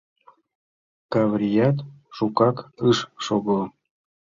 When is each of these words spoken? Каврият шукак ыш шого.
Каврият 1.13 1.77
шукак 2.15 2.57
ыш 2.89 2.97
шого. 3.25 3.59